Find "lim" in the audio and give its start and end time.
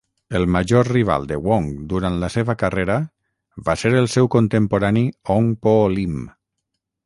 5.99-6.21